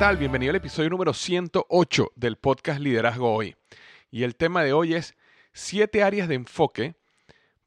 [0.00, 3.54] Bienvenido al episodio número 108 del podcast Liderazgo Hoy.
[4.10, 5.14] Y el tema de hoy es
[5.52, 6.96] siete áreas de enfoque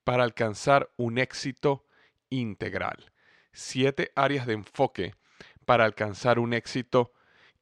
[0.04, 1.86] para alcanzar un éxito
[2.32, 3.14] integral.
[3.54, 5.14] Siete áreas de enfoque
[5.66, 7.14] para alcanzar un éxito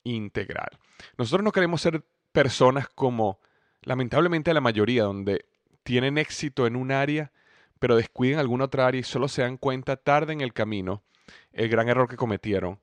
[0.03, 0.69] integral.
[1.17, 3.41] Nosotros no queremos ser personas como
[3.81, 5.45] lamentablemente la mayoría, donde
[5.83, 7.33] tienen éxito en un área,
[7.77, 11.03] pero descuiden alguna otra área y solo se dan cuenta tarde en el camino
[11.51, 12.79] el gran error que cometieron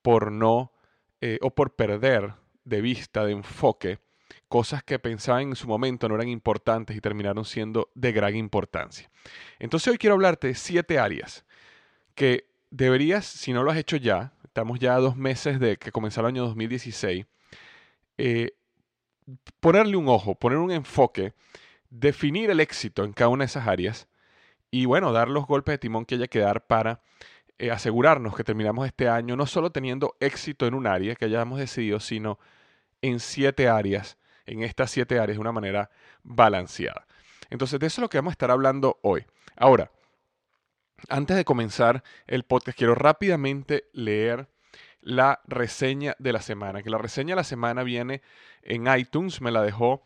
[0.00, 0.72] por no
[1.20, 2.34] eh, o por perder
[2.64, 3.98] de vista, de enfoque,
[4.48, 9.10] cosas que pensaban en su momento no eran importantes y terminaron siendo de gran importancia.
[9.58, 11.44] Entonces hoy quiero hablarte de siete áreas
[12.14, 15.92] que deberías, si no lo has hecho ya, estamos ya a dos meses de que
[15.92, 17.26] comenzó el año 2016,
[18.18, 18.52] eh,
[19.60, 21.34] ponerle un ojo, poner un enfoque,
[21.90, 24.08] definir el éxito en cada una de esas áreas
[24.70, 27.00] y bueno, dar los golpes de timón que haya que dar para
[27.58, 31.58] eh, asegurarnos que terminamos este año no solo teniendo éxito en un área que hayamos
[31.58, 32.38] decidido, sino
[33.02, 35.90] en siete áreas, en estas siete áreas de una manera
[36.22, 37.06] balanceada.
[37.48, 39.24] Entonces, de eso es lo que vamos a estar hablando hoy.
[39.56, 39.90] Ahora,
[41.08, 44.48] antes de comenzar el podcast, quiero rápidamente leer
[45.00, 48.22] la reseña de la semana, que la reseña de la semana viene
[48.62, 50.02] en iTunes, me la dejó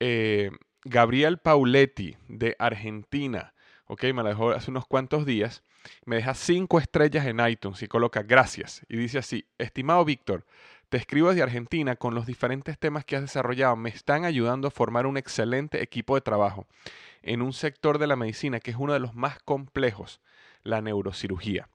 [0.00, 0.50] eh,
[0.84, 3.54] Gabriel Pauletti de Argentina,
[3.86, 5.62] ok, me la dejó hace unos cuantos días
[6.04, 8.82] me deja cinco estrellas en iTunes y coloca gracias.
[8.88, 10.44] Y dice así, estimado Víctor,
[10.88, 13.76] te escribo desde Argentina con los diferentes temas que has desarrollado.
[13.76, 16.66] Me están ayudando a formar un excelente equipo de trabajo
[17.22, 20.20] en un sector de la medicina que es uno de los más complejos,
[20.62, 21.68] la neurocirugía.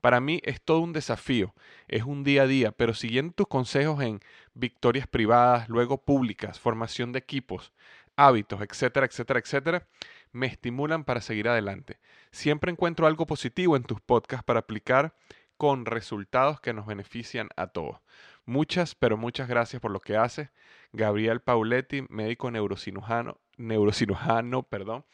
[0.00, 1.54] Para mí es todo un desafío,
[1.88, 4.20] es un día a día, pero siguiendo tus consejos en
[4.54, 7.72] victorias privadas, luego públicas, formación de equipos,
[8.14, 9.86] hábitos, etcétera, etcétera, etcétera,
[10.32, 11.98] me estimulan para seguir adelante.
[12.30, 15.14] Siempre encuentro algo positivo en tus podcasts para aplicar
[15.56, 17.98] con resultados que nos benefician a todos.
[18.46, 20.48] Muchas, pero muchas gracias por lo que haces.
[20.92, 25.04] Gabriel Pauletti, médico neurocirujano, neurocirujano, perdón,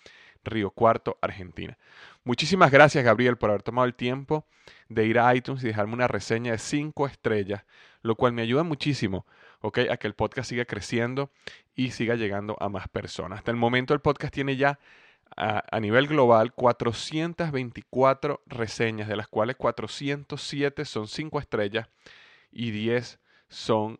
[0.45, 1.77] Río Cuarto, Argentina.
[2.23, 4.47] Muchísimas gracias, Gabriel, por haber tomado el tiempo
[4.89, 7.65] de ir a iTunes y dejarme una reseña de cinco estrellas,
[8.03, 9.27] lo cual me ayuda muchísimo
[9.61, 9.89] ¿okay?
[9.89, 11.31] a que el podcast siga creciendo
[11.75, 13.39] y siga llegando a más personas.
[13.39, 14.79] Hasta el momento el podcast tiene ya
[15.37, 21.89] a, nivel global 424 reseñas, de las cuales 407 son 5 estrellas
[22.53, 23.99] y 10 son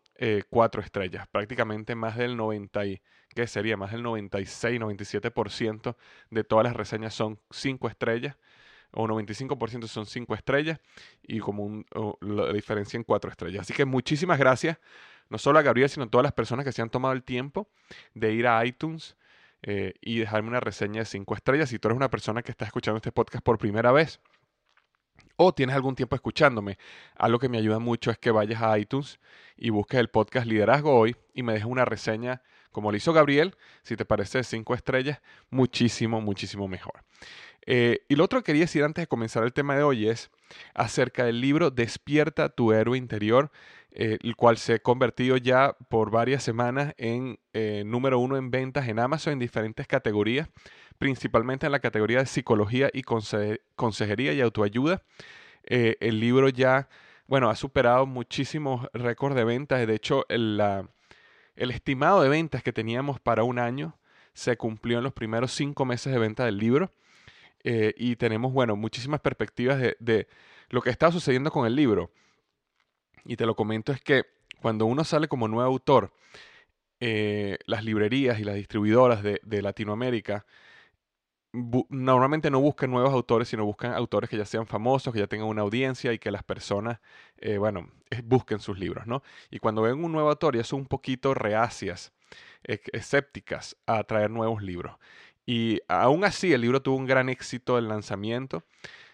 [0.49, 1.27] 4 eh, estrellas.
[1.27, 2.81] Prácticamente más del 90
[3.35, 3.77] ¿qué sería?
[3.77, 5.95] Más del 96, 97%
[6.29, 8.37] de todas las reseñas son 5 estrellas
[8.91, 10.79] o 95% son 5 estrellas
[11.21, 11.83] y como
[12.21, 13.61] la diferencia en 4 estrellas.
[13.61, 14.77] Así que muchísimas gracias,
[15.29, 17.67] no solo a Gabriel, sino a todas las personas que se han tomado el tiempo
[18.13, 19.17] de ir a iTunes
[19.67, 22.65] eh, y dejarme una reseña de 5 estrellas si tú eres una persona que está
[22.65, 24.19] escuchando este podcast por primera vez
[25.37, 26.77] o tienes algún tiempo escuchándome.
[27.15, 29.19] Algo que me ayuda mucho es que vayas a iTunes
[29.57, 33.55] y busques el podcast Liderazgo Hoy y me dejes una reseña como lo hizo Gabriel,
[33.81, 37.05] si te parece cinco estrellas, muchísimo, muchísimo mejor.
[37.65, 40.29] Eh, y lo otro que quería decir antes de comenzar el tema de hoy es
[40.75, 43.49] acerca del libro Despierta tu héroe interior,
[43.97, 48.51] eh, el cual se ha convertido ya por varias semanas en eh, número uno en
[48.51, 50.49] ventas en Amazon en diferentes categorías,
[50.97, 53.03] principalmente en la categoría de psicología y
[53.75, 55.01] consejería y autoayuda.
[55.63, 56.89] el libro ya,
[57.27, 59.87] bueno, ha superado muchísimos récords de ventas.
[59.87, 60.61] De hecho, el,
[61.55, 63.97] estimado de ventas que teníamos para un año
[64.33, 66.91] se cumplió en los primeros cinco meses de venta del libro.
[67.63, 70.27] Eh, y tenemos, bueno, muchísimas perspectivas de,
[70.69, 72.11] lo que está sucediendo con el libro.
[73.25, 74.23] Y te lo comento es que
[74.61, 76.13] cuando uno sale como nuevo autor,
[76.99, 80.45] eh, las librerías y las distribuidoras de, Latinoamérica
[81.89, 85.47] normalmente no buscan nuevos autores, sino buscan autores que ya sean famosos, que ya tengan
[85.47, 86.99] una audiencia y que las personas,
[87.37, 87.89] eh, bueno,
[88.25, 89.23] busquen sus libros, ¿no?
[89.49, 92.13] Y cuando ven un nuevo autor ya son un poquito reacias,
[92.63, 94.97] escépticas a traer nuevos libros.
[95.45, 98.63] Y aún así, el libro tuvo un gran éxito del lanzamiento,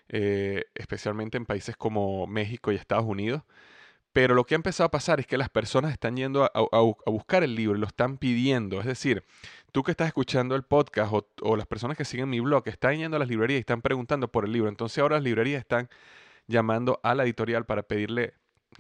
[0.10, 3.44] eh, especialmente en países como México y Estados Unidos.
[4.14, 7.44] Pero lo que ha empezado a pasar es que las personas están yendo a, buscar
[7.44, 8.80] el libro y lo están pidiendo.
[8.80, 9.24] Es decir,
[9.72, 13.16] tú que estás escuchando el podcast o, las personas que siguen mi blog están yendo
[13.16, 14.70] a las librerías y están preguntando por el libro.
[14.70, 15.90] Entonces ahora las librerías están
[16.48, 18.34] llamando a la editorial para pedirle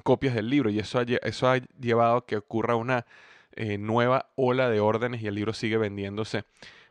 [0.03, 3.05] copias del libro y eso ha, eso ha llevado a que ocurra una
[3.53, 6.43] eh, nueva ola de órdenes y el libro sigue vendiéndose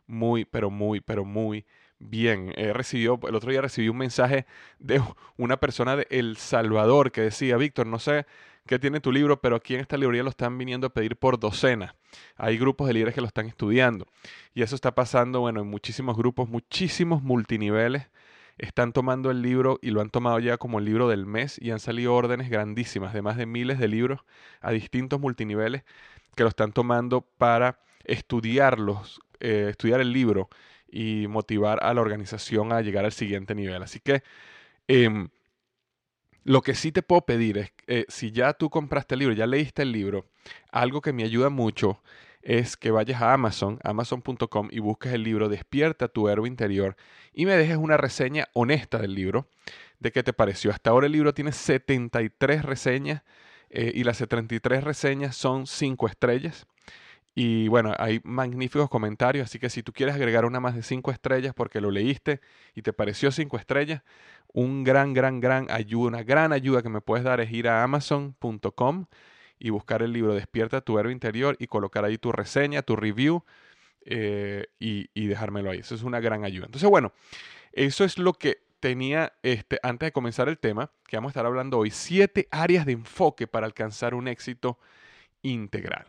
[0.07, 1.67] muy, pero muy, pero muy
[2.01, 2.53] bien.
[2.57, 4.47] He recibido, el otro día recibí un mensaje
[4.79, 5.01] de
[5.37, 8.27] una persona de El Salvador que decía, Víctor, no sé
[8.67, 11.39] qué tiene tu libro, pero aquí en esta librería lo están viniendo a pedir por
[11.39, 11.95] docena.
[12.37, 14.07] Hay grupos de líderes que lo están estudiando.
[14.55, 18.09] Y eso está pasando, bueno, en muchísimos grupos, muchísimos multiniveles
[18.59, 21.71] están tomando el libro y lo han tomado ya como el libro del mes y
[21.71, 24.21] han salido órdenes grandísimas de más de miles de libros
[24.61, 25.83] a distintos multiniveles
[26.35, 30.51] que lo están tomando para estudiarlos eh, estudiar el libro
[30.91, 33.83] y motivar a la organización a llegar al siguiente nivel.
[33.83, 34.23] Así que
[34.89, 35.29] em,
[36.45, 39.47] lo que sí te puedo pedir es, eh, si ya tú compraste el libro, ya
[39.47, 40.27] leíste el libro,
[40.71, 42.01] algo que me ayuda mucho
[42.43, 46.97] es que vayas a Amazon, amazon.com y busques el libro Despierta tu héroe interior
[47.33, 49.49] y me dejes una reseña honesta del libro,
[49.99, 50.71] de qué te pareció.
[50.71, 53.23] Hasta ahora el libro tiene 73 reseñas
[53.69, 56.67] eh, y las 73 reseñas son 5 estrellas.
[57.35, 61.13] Y bueno, hay magníficos comentarios, así que si tú quieres agregar una más de cinco
[61.13, 62.41] estrellas porque lo leíste
[62.75, 64.03] y te pareció cinco estrellas,
[64.53, 67.85] un gran, gran, gran ayuda, una gran ayuda que me puedes dar es ir a
[67.85, 69.07] amazon.com
[69.61, 73.45] y buscar el libro Despierta tu héroe interior y colocar ahí tu reseña, tu review
[74.05, 75.81] eh, y, y, dejármelo ahí.
[75.81, 76.67] Eso es una gran ayuda.
[76.67, 77.13] Entonces, bueno,
[77.73, 81.47] eso es lo que tenía este, antes de comenzar el tema, que vamos a estar
[81.47, 84.79] hablando hoy, siete áreas de enfoque para alcanzar un éxito
[85.43, 86.07] integral.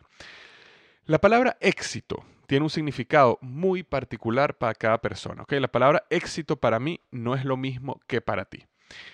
[1.06, 5.44] La palabra éxito tiene un significado muy particular para cada persona.
[5.48, 8.66] La palabra éxito para mí no es lo mismo que para ti.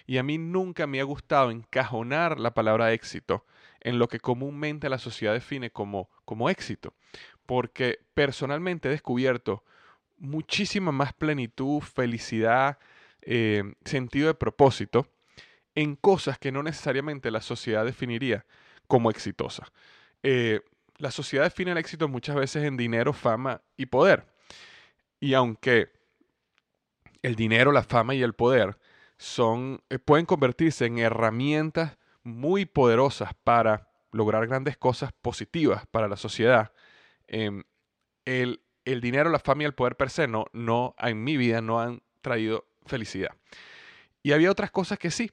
[0.06, 3.46] Y a mí nunca me ha gustado encajonar la palabra éxito
[3.80, 6.92] en lo que comúnmente la sociedad define como, como éxito.
[7.46, 9.64] Porque personalmente he descubierto
[10.18, 12.78] muchísima más plenitud, felicidad,
[13.22, 15.06] eh, sentido de propósito
[15.74, 18.44] en cosas que no necesariamente la sociedad definiría
[18.88, 19.72] como exitosas.
[20.22, 20.60] Eh,
[20.98, 24.26] la sociedad define el éxito muchas veces en dinero, fama y poder.
[25.20, 25.90] Y aunque
[27.22, 28.78] el dinero, la fama y el poder
[29.16, 36.16] son, eh, pueden convertirse en herramientas muy poderosas para lograr grandes cosas positivas para la
[36.16, 36.72] sociedad,
[37.26, 37.62] em,
[38.24, 38.60] el,
[39.00, 42.02] dinero, la fama y el poder per se no, no, en mi vida no han
[42.20, 43.34] traído felicidad.
[44.22, 45.30] Y había otras cosas que sí.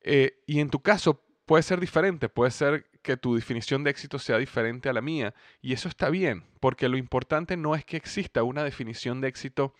[0.00, 4.18] Eh, y en tu caso puede ser diferente, puede ser que tu definición de éxito
[4.18, 5.34] sea diferente a la mía.
[5.60, 9.74] Y eso está bien, porque lo importante no es que exista una definición de éxito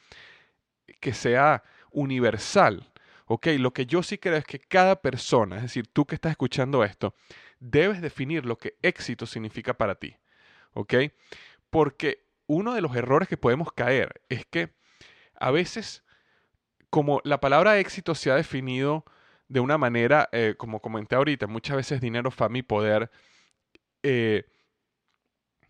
[1.00, 2.92] que sea universal.
[3.24, 3.46] ¿Ok?
[3.58, 6.84] Lo que yo sí creo es que cada persona, es decir, tú que estás escuchando
[6.84, 7.14] esto,
[7.58, 10.14] debes definir lo que éxito significa para ti.
[10.74, 10.92] ¿Ok?
[11.70, 14.74] Porque uno de los errores que podemos caer es que
[15.40, 16.04] a veces,
[16.90, 19.06] como la palabra éxito se ha definido
[19.52, 23.10] de una manera, eh, como comenté ahorita, muchas veces dinero, fama y poder.
[24.02, 24.46] Eh,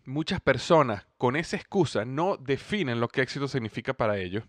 [0.05, 4.45] muchas personas con esa excusa no definen lo que éxito significa para ellos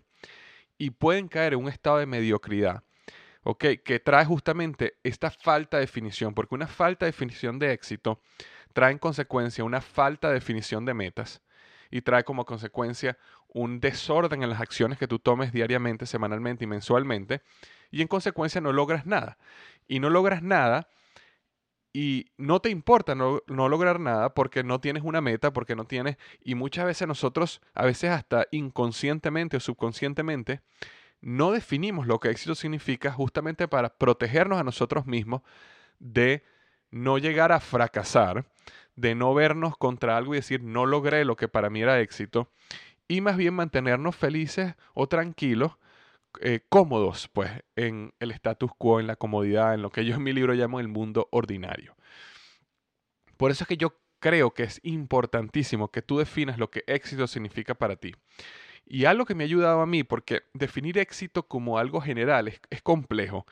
[0.77, 2.83] y pueden caer en un estado de mediocridad,
[3.43, 3.65] ¿ok?
[3.83, 8.21] Que trae justamente esta falta de definición, porque una falta de definición de éxito
[8.71, 11.41] trae en consecuencia una falta de definición de metas
[11.91, 13.17] y trae como consecuencia
[13.49, 17.41] un desorden en las acciones que tú tomes diariamente, semanalmente y mensualmente
[17.91, 19.37] y en consecuencia no logras nada.
[19.87, 20.87] Y no logras nada
[21.97, 25.85] y no te importa no, no, lograr nada porque no tienes una meta, porque no
[25.85, 30.59] tienes, y muchas veces nosotros, a veces hasta inconscientemente o subconscientemente,
[31.21, 35.41] no definimos lo que éxito significa justamente para protegernos a nosotros mismos
[35.99, 36.43] de
[36.91, 38.45] no llegar a fracasar,
[38.97, 42.51] de no vernos contra algo y decir no logré lo que para mí era éxito,
[43.07, 45.77] y más bien mantenernos felices o tranquilos,
[46.41, 50.23] eh, cómodos, pues, en el status quo, en la comodidad, en lo que yo en
[50.23, 51.95] mi libro llamo el mundo ordinario.
[53.37, 57.27] Por eso es que yo creo que es importantísimo que tú definas lo que éxito
[57.27, 58.13] significa para ti.
[58.85, 62.81] Y algo que me ha ayudado a mí, porque definir éxito como algo general es,
[62.81, 63.45] complejo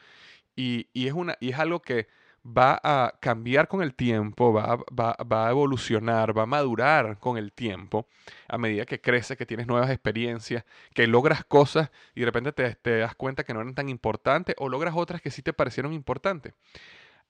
[0.55, 2.07] y, es una, y es algo que
[2.45, 7.53] va a cambiar con el tiempo, va, va, a evolucionar, va a madurar con el
[7.53, 8.07] tiempo
[8.47, 12.75] a medida que creces, que tienes nuevas experiencias, que logras cosas y de repente te,
[12.75, 15.93] te das cuenta que no eran tan importantes o logras otras que sí te parecieron
[15.93, 16.53] importantes.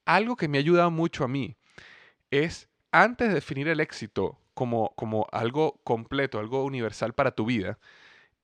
[0.06, 1.56] Algo que me ha ayudado mucho a mí
[2.32, 7.78] es, antes de definir el éxito como, como algo completo, algo universal para tu vida,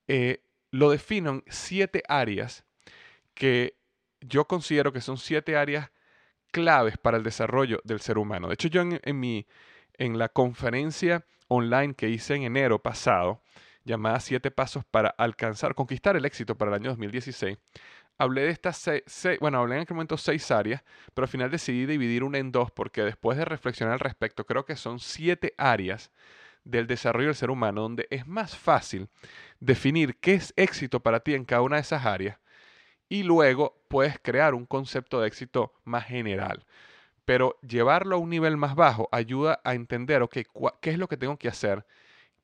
[0.08, 2.64] eh, lo defino en siete áreas
[3.34, 3.76] que
[4.22, 5.92] yo considero que son siete áreas
[6.52, 8.48] claves para el desarrollo del ser humano.
[8.48, 9.48] De hecho, yo en, mi,
[9.98, 13.42] en la conferencia online que hice en enero pasado,
[13.84, 17.58] llamada Siete Pasos para alcanzar, conquistar el éxito para el año 2016,
[18.18, 21.86] hablé de estas seis, bueno, hablé en aquel momento seis áreas, pero al final decidí
[21.86, 26.12] dividir una en dos porque después de reflexionar al respecto, creo que son siete áreas
[26.66, 29.08] del desarrollo del ser humano donde es más fácil
[29.60, 32.38] definir qué es éxito para ti en cada una de esas áreas
[33.10, 36.66] y luego puedes crear un concepto de éxito más general.
[37.26, 40.38] Pero llevarlo a un nivel más bajo ayuda a entender, ok,
[40.82, 41.86] ¿qué es lo que tengo que hacer?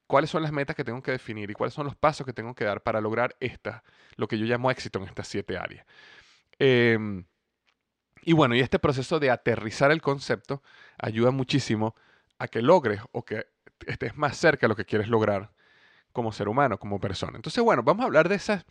[0.07, 2.53] cuáles son las metas que tengo que definir y cuáles son los pasos que tengo
[2.55, 3.83] que dar para lograr esta,
[4.15, 5.85] lo que yo llamo éxito en estas siete áreas.
[6.59, 7.25] Em,
[8.23, 10.63] y bueno, y este proceso de aterrizar el concepto
[10.97, 11.95] ayuda muchísimo
[12.39, 13.47] a que logres o que
[13.87, 15.51] estés más cerca de lo que quieres lograr
[16.15, 17.35] como ser humano, como persona.
[17.35, 18.65] Entonces, bueno, vamos a hablar de esas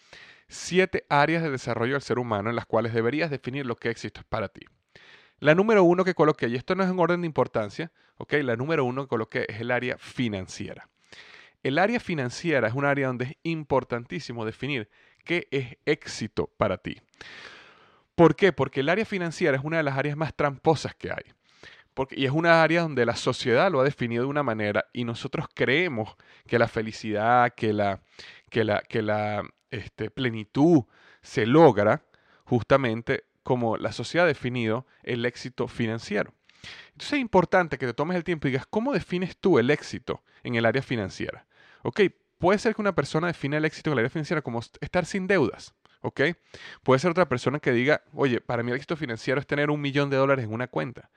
[0.48, 4.20] siete áreas de desarrollo del ser humano en las cuales deberías definir lo que éxito
[4.20, 4.62] es para ti.
[5.38, 8.32] La número uno que coloqué, y esto no es en orden de importancia, ¿ok?
[8.42, 10.88] La número uno que coloqué es el área financiera.
[11.62, 14.88] El área financiera es un área donde es importantísimo definir
[15.24, 16.96] qué es éxito para ti.
[18.14, 18.52] ¿Por qué?
[18.52, 21.24] Porque el área financiera es una de las áreas más tramposas que hay.
[21.94, 25.04] Porque, y es una área donde la sociedad lo ha definido de una manera y
[25.04, 28.00] nosotros creemos que la felicidad, que la,
[28.50, 30.84] que la, que la este, plenitud
[31.22, 32.02] se logra
[32.44, 36.34] justamente como la sociedad ha definido el éxito financiero.
[36.88, 40.22] Entonces es importante que te tomes el tiempo y digas, ¿cómo defines tú el éxito
[40.42, 41.46] en el área financiera?
[41.82, 42.00] Ok,
[42.38, 45.26] puede ser que una persona define el éxito en la área financiera como estar sin
[45.26, 45.74] deudas.
[46.04, 46.20] ¿ok?
[46.82, 49.80] Puede ser otra persona que diga, oye, para mí el éxito financiero es tener un
[49.80, 51.10] millón de dólares en una cuenta.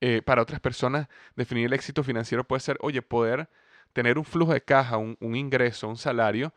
[0.00, 3.48] Eh, para otras personas, definir el éxito financiero puede ser, oye, poder
[3.92, 6.54] tener un flujo de caja, un, un ingreso, un salario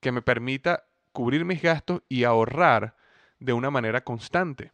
[0.00, 2.94] que me permita cubrir mis gastos y ahorrar
[3.38, 4.72] de una manera constante.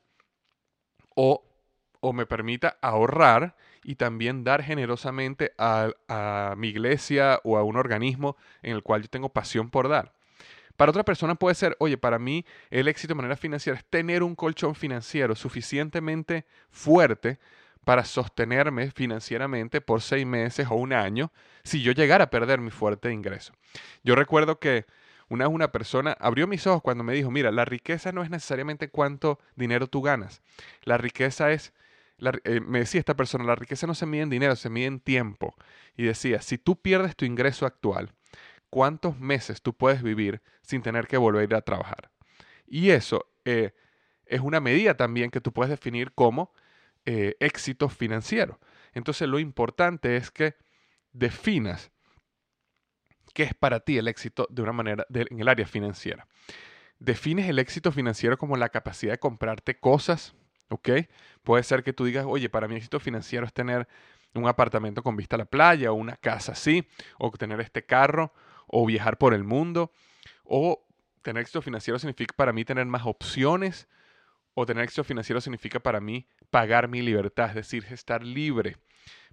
[1.15, 1.45] O,
[2.01, 8.37] o me permita ahorrar y también dar generosamente a, mi iglesia o a un organismo
[8.63, 10.13] en el cual yo tengo pasión por dar.
[10.77, 14.23] Para otra persona puede ser, oye, para mí el éxito de manera financiera es tener
[14.23, 17.39] un colchón financiero suficientemente fuerte
[17.85, 21.33] para sostenerme financieramente por seis meses o un año
[21.65, 23.53] si yo llegara a perder mi fuerte ingreso.
[24.03, 24.87] Yo recuerdo que
[25.29, 28.31] una vez una persona abrió mis ojos cuando me dijo, mira, la riqueza no es
[28.31, 30.43] necesariamente cuánto dinero tú ganas,
[30.85, 31.73] la riqueza es
[32.45, 35.01] eh, me decía esta persona, la riqueza no se mide en dinero, se mide en
[35.01, 35.55] tiempo.
[35.97, 38.13] Y decía, si tú pierdes tu ingreso actual,
[38.71, 42.11] ¿cuántos meses tú puedes vivir sin tener que volver a trabajar?
[42.67, 43.73] Y eso eh,
[44.27, 46.53] es una medida también que tú puedes definir como
[47.07, 48.59] eh, éxito financiero.
[48.93, 50.55] Entonces lo importante es que
[51.13, 51.91] definas
[53.35, 56.27] qué es para ti el éxito de una manera en el área financiera.
[56.99, 60.35] Defines el éxito financiero como la capacidad de comprarte cosas
[60.73, 60.89] ¿ok?
[61.43, 63.87] Puede ser que tú digas, oye, para mi éxito financiero es tener
[64.35, 68.33] un apartamento con vista a la playa o una casa así, o tener este carro,
[68.67, 69.93] o viajar por el mundo,
[70.45, 70.87] o
[71.21, 73.89] tener éxito financiero significa para mí tener más opciones,
[74.55, 78.77] o tener éxito financiero significa para mí pagar mi libertad, es decir, estar libre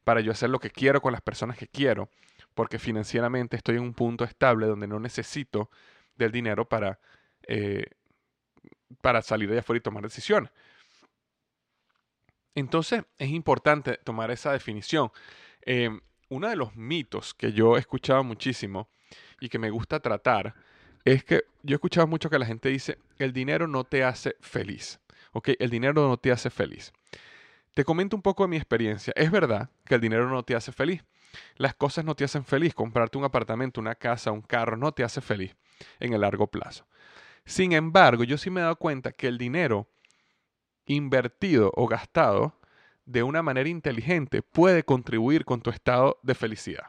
[0.04, 2.10] para yo hacer lo que quiero con las personas que quiero,
[2.54, 5.70] porque financieramente estoy en un punto estable donde no necesito
[6.16, 7.00] del dinero para,
[7.48, 7.86] eh,
[9.02, 10.52] para salir de afuera y tomar decisiones.
[12.56, 15.12] Entonces es importante tomar esa definición.
[15.62, 16.00] Em,
[16.30, 18.90] uno de los mitos que yo he escuchado muchísimo
[19.40, 20.56] y que me gusta tratar
[21.06, 24.36] es que yo he escuchado mucho que la gente dice, el dinero no te hace
[24.42, 25.00] feliz.
[25.34, 25.50] ¿Ok?
[25.60, 26.92] El dinero no te hace feliz.
[27.74, 29.14] te comento un poco de mi experiencia.
[29.16, 31.04] Es verdad que el dinero no te hace feliz.
[31.56, 32.74] Las cosas no te hacen feliz.
[32.74, 35.56] Comprarte un apartamento, una casa, un carro no te hace feliz
[36.00, 36.86] en el largo plazo.
[37.46, 39.88] Sin embargo, yo sí me he dado cuenta que el dinero
[40.86, 42.60] invertido o gastado
[43.06, 46.88] de una manera inteligente puede contribuir con tu estado de felicidad.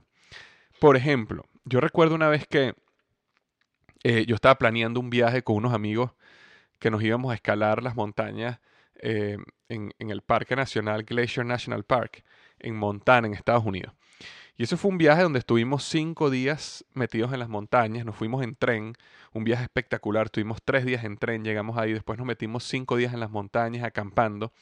[0.78, 2.74] Por ejemplo, yo recuerdo una vez que
[4.02, 6.12] eh, yo estaba planeando un viaje con unos amigos
[6.80, 8.58] que nos íbamos a escalar las montañas
[8.96, 12.24] eh, en, el Parque Nacional Glacier National Park,
[12.58, 13.94] en Montana, en Estados Unidos.
[14.56, 18.42] Y eso fue un viaje donde estuvimos cinco días metidos en las montañas, nos fuimos
[18.42, 18.94] en tren,
[19.32, 23.14] un viaje espectacular, tuvimos tres días en tren, llegamos ahí, después nos metimos cinco días
[23.14, 24.52] en las montañas acampando,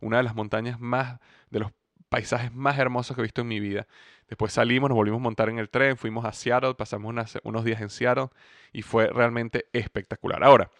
[0.00, 1.72] una de las montañas más, de los
[2.08, 3.86] paisajes más hermosos que he visto en mi vida.
[4.28, 7.14] Después salimos, nos volvimos a montar en el tren, fuimos a Seattle, pasamos
[7.44, 8.28] unos días en Seattle
[8.72, 10.42] y fue realmente espectacular.
[10.42, 10.70] Ahora,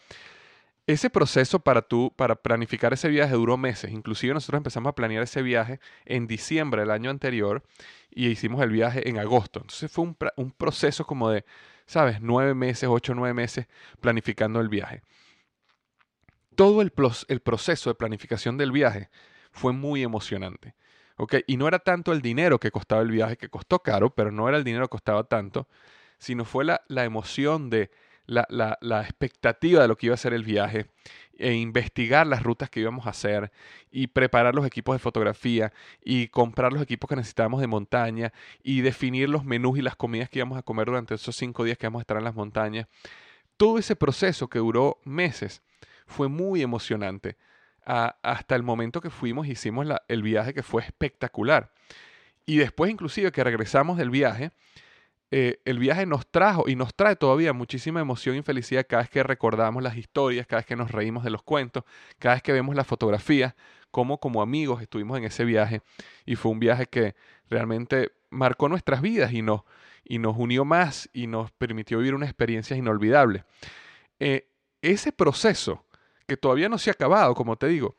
[0.87, 3.91] ese proceso para tú, para planificar ese viaje duró meses.
[3.91, 7.62] Inclusive nosotros empezamos a planear ese viaje en diciembre del año anterior
[8.11, 9.61] y hicimos el viaje en agosto.
[9.61, 11.45] Entonces fue un, proceso como de,
[11.87, 12.21] ¿sabes?
[12.21, 13.67] Nueve meses, ocho, nueve meses
[14.00, 15.03] planificando el viaje.
[16.55, 16.93] Todo el,
[17.29, 19.09] el proceso de planificación del viaje
[19.53, 20.75] fue muy emocionante.
[21.17, 21.37] ¿ok?
[21.47, 24.49] Y no era tanto el dinero que costaba el viaje, que costó caro, pero no
[24.49, 25.69] era el dinero que costaba tanto,
[26.19, 27.91] sino fue la, la emoción de
[28.26, 30.87] la, expectativa de lo que iba a ser el viaje,
[31.37, 33.50] e investigar las rutas que íbamos a hacer
[33.90, 35.73] y preparar los equipos de fotografía
[36.04, 40.31] y comprar los equipos que necesitábamos de montaña y definir los menús y las comidas
[40.31, 42.87] que íbamos a comer durante esos cinco días que vamos a estar en las montañas.
[43.57, 45.62] Todo ese proceso que duró meses
[46.07, 47.37] fue muy emocionante.
[47.87, 51.73] hasta el momento que fuimos, hicimos el viaje que fue espectacular.
[52.47, 54.52] Y después inclusive que regresamos del viaje,
[55.31, 59.11] eh, el viaje nos trajo y nos trae todavía muchísima emoción y felicidad cada vez
[59.11, 61.85] que recordamos las historias, cada vez que nos reímos de los cuentos,
[62.19, 63.54] cada vez que vemos las fotografías,
[63.90, 65.83] como como amigos estuvimos en ese viaje
[66.26, 67.14] y fue un viaje que
[67.49, 69.62] realmente marcó nuestras vidas y nos,
[70.04, 73.45] y nos unió más y nos permitió vivir una experiencia inolvidable.
[74.19, 74.49] Eh,
[74.83, 75.85] ese proceso,
[76.26, 77.97] que todavía no se ha acabado, como te digo,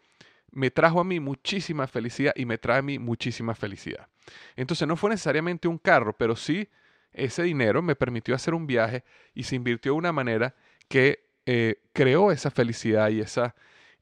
[0.51, 4.08] me trajo a mí muchísima felicidad y me trae a mí muchísima felicidad.
[4.55, 6.70] Entonces no fue necesariamente un carro, pero sí
[7.16, 10.56] ese dinero me permitió hacer un viaje y se invirtió de una manera
[10.88, 13.56] que eh, creó esa felicidad y, esa,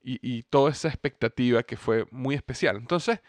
[0.04, 2.78] y, toda esa expectativa que fue muy especial.
[2.78, 3.20] Entonces,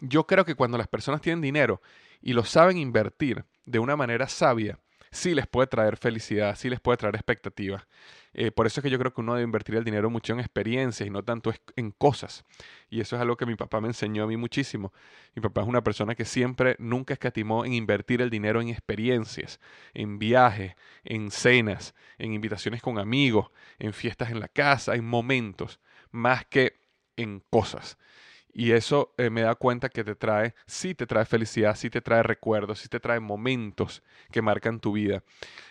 [0.00, 1.80] yo creo que cuando las personas tienen dinero
[2.20, 4.78] y lo saben invertir de una manera sabia,
[5.14, 7.86] sí les puede traer felicidad, sí les puede traer expectativas.
[8.34, 10.40] Eh, por eso es que yo creo que uno debe invertir el dinero mucho en
[10.40, 12.44] experiencias y no tanto en cosas.
[12.90, 14.92] Y eso es algo que mi papá me enseñó a mí muchísimo.
[15.34, 19.60] Mi papá es una persona que siempre, nunca escatimó en invertir el dinero en experiencias,
[19.94, 20.74] en viajes,
[21.04, 25.78] en cenas, en invitaciones con amigos, en fiestas en la casa, en momentos,
[26.10, 26.80] más que
[27.16, 27.98] en cosas.
[28.56, 32.00] Y eso eh, me da cuenta que te trae, sí te trae felicidad, sí te
[32.00, 35.24] trae recuerdos, sí te trae momentos que marcan tu vida.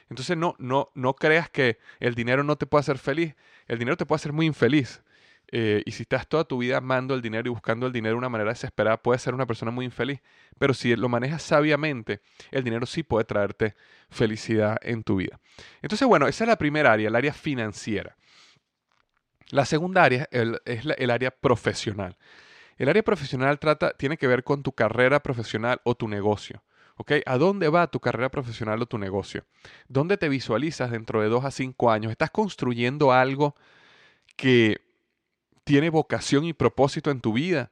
[0.09, 3.35] Entonces no, no, no creas que el dinero no te puede hacer feliz.
[3.67, 5.01] El dinero te puede hacer muy infeliz.
[5.49, 8.17] Eh, y si estás toda tu vida amando el dinero y buscando el dinero de
[8.17, 10.19] una manera desesperada, puedes ser una persona muy infeliz.
[10.59, 12.19] Pero si lo manejas sabiamente,
[12.51, 13.75] el dinero sí puede traerte
[14.09, 15.39] felicidad en tu vida.
[15.81, 18.17] Entonces, bueno, esa es la primera área, el área financiera.
[19.51, 20.27] La segunda área
[20.65, 22.17] es el área profesional.
[22.77, 26.63] El área profesional trata, tiene que ver con tu carrera profesional o tu negocio.
[26.97, 27.13] ¿ok?
[27.25, 29.45] ¿A dónde va tu carrera profesional o tu negocio?
[29.87, 32.11] ¿Dónde te visualizas dentro de dos a cinco años?
[32.11, 33.55] ¿Estás construyendo algo
[34.35, 34.81] que
[35.63, 37.71] tiene vocación y propósito en tu vida?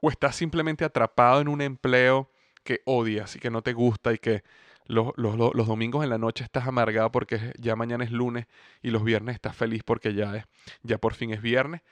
[0.00, 2.30] ¿O estás simplemente atrapado en un empleo
[2.62, 4.42] que odias y que no te gusta y que
[4.86, 8.46] los, los, domingos en la noche estás amargado porque ya mañana es lunes
[8.82, 10.44] y los viernes estás feliz porque ya, es,
[10.82, 11.82] ya por fin es viernes?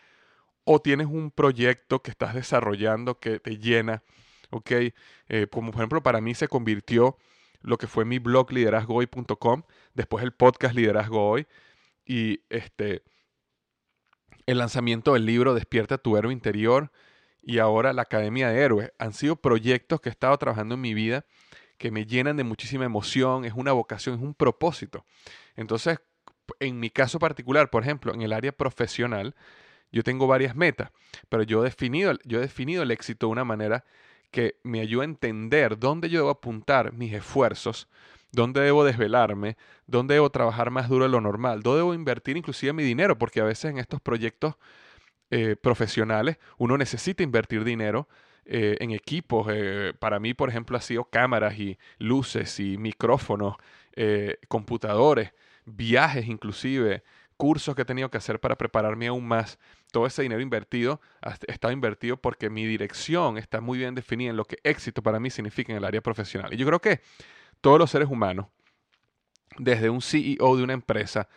[0.69, 4.03] O tienes un proyecto que estás desarrollando que te llena,
[4.51, 4.71] ¿ok?
[5.29, 7.17] Eh, como por ejemplo para mí se convirtió
[7.63, 9.63] lo que fue mi blog liderazgohoy.com,
[9.95, 11.47] después el podcast Liderazgo Hoy
[12.05, 13.05] y este,
[14.47, 16.91] el lanzamiento del libro Despierta tu héroe interior
[17.43, 18.93] y ahora la Academia de Héroes.
[18.99, 21.25] Han sido proyectos que he estado trabajando en mi vida
[21.79, 25.05] que me llenan de muchísima emoción, es una vocación, es un propósito.
[25.55, 26.01] Entonces,
[26.59, 29.37] en mi caso particular, por ejemplo, en el área profesional,
[29.93, 30.91] yo tengo varias metas,
[31.29, 33.85] pero yo he definido, yo he definido el éxito de una manera
[34.31, 37.89] que me ayuda a entender dónde yo debo apuntar mis esfuerzos,
[38.33, 42.73] dónde debo desvelarme, dónde debo trabajar más duro de lo normal, dónde debo invertir inclusive
[42.73, 44.57] mi dinero, porque a veces en estos proyectos
[45.31, 48.09] eh, profesionales uno necesita invertir dinero
[48.45, 49.49] eh, en equipos.
[49.51, 53.57] Eh, para mí, por ejemplo, ha sido cámaras y luces y micrófonos,
[54.49, 55.33] computadores,
[55.65, 57.03] viajes inclusive,
[57.37, 59.59] cursos que he tenido que hacer para prepararme aún más
[59.93, 61.01] todo ese dinero invertido
[61.47, 65.31] está invertido porque mi dirección está muy bien definida en lo que éxito para mí
[65.31, 66.53] significa en el área profesional.
[66.53, 67.01] Y yo creo que
[67.61, 68.47] todos los seres humanos,
[69.59, 71.29] desde un CEO de una empresa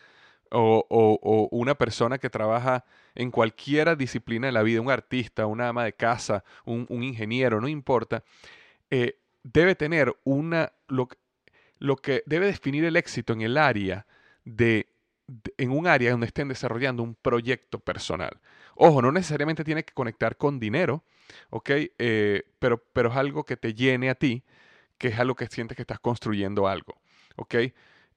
[0.52, 2.86] o, una persona que trabaja
[3.16, 7.68] en cualquier disciplina de la vida, un artista, una ama de casa, un, ingeniero, no
[7.68, 8.24] importa,
[8.90, 11.08] eh, debe tener una, lo,
[11.78, 14.06] lo que debe definir el éxito en el área
[14.44, 14.88] de
[15.58, 18.40] en un área donde estén desarrollando un proyecto personal.
[18.76, 21.04] Ojo, no necesariamente tiene que conectar con dinero,
[21.50, 21.70] ¿ok?
[21.98, 24.44] Eh, pero, pero es algo que te llene a ti,
[24.98, 27.00] que es algo que sientes que estás construyendo algo,
[27.36, 27.56] ¿ok?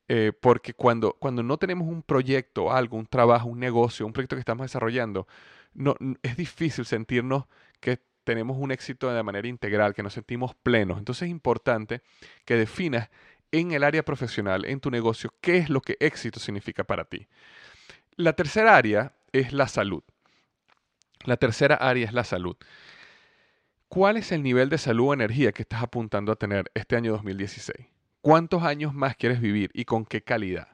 [0.09, 4.37] Eh, porque cuando, cuando no tenemos un proyecto, algo, un trabajo, un negocio, un proyecto
[4.37, 5.27] que estamos desarrollando,
[5.75, 7.45] no, es difícil sentirnos
[7.81, 10.99] que tenemos un éxito de manera integral, que nos sentimos plenos.
[10.99, 12.03] Entonces es importante
[12.45, 13.11] que definas
[13.53, 17.29] en el área profesional, en tu negocio, qué es lo que éxito significa para ti.
[18.17, 20.03] La tercera área es la salud.
[21.25, 22.57] La tercera área es la salud.
[23.89, 27.13] ¿Cuál es el nivel de salud o energía que estás apuntando a tener este año
[27.13, 27.87] 2016?
[28.23, 30.69] ¿Cuántos años más quieres vivir y con qué calidad?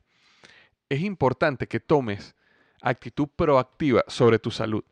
[0.89, 2.37] Es importante que tomes
[2.81, 4.85] actitud proactiva sobre tu salud.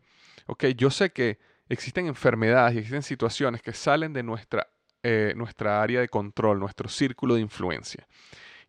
[0.47, 0.67] ¿Ok?
[0.77, 4.69] Yo sé que existen enfermedades y existen situaciones que salen de nuestra
[5.09, 8.09] eh, nuestra área de control, nuestro círculo de influencia.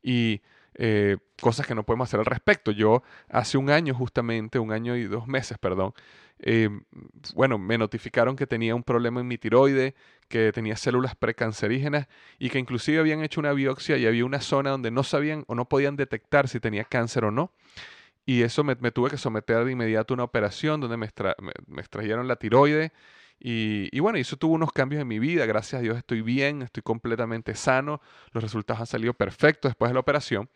[0.03, 0.39] Y
[0.75, 2.69] eh, cosas que no podemos hacer al respecto.
[2.69, 5.95] Yo hace un año justamente, un año y dos meses, perdón,
[6.37, 6.69] eh,
[7.33, 9.95] bueno, me notificaron que tenía un problema en mi tiroide,
[10.27, 14.69] que tenía células precancerígenas y que inclusive habían hecho una biopsia y había una zona
[14.69, 17.51] donde no sabían o no podían detectar si tenía cáncer o no.
[18.27, 21.09] Y eso me, tuve que someter de inmediato a una operación donde me,
[21.65, 22.91] me extrajeron la tiroide
[23.39, 25.45] y, bueno, eso tuvo unos cambios en mi vida.
[25.45, 28.01] Gracias a Dios estoy bien, estoy completamente sano.
[28.31, 30.49] Los resultados han salido perfectos después de la operación.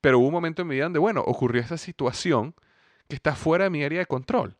[0.00, 2.54] Pero hubo un momento en mi vida donde, bueno, ocurrió esa situación
[3.08, 4.56] que está fuera de mi área de control.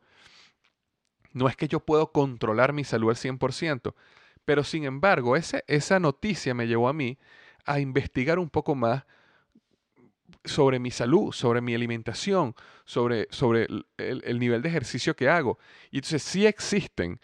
[1.32, 3.94] No es que yo puedo controlar mi salud al 100%,
[4.44, 7.18] pero sin embargo, ese, esa noticia me llevó a mí
[7.64, 9.04] a investigar un poco más
[10.44, 15.58] sobre mi salud, sobre mi alimentación, sobre, sobre el, el, nivel de ejercicio que hago.
[15.90, 17.20] Y entonces sí existen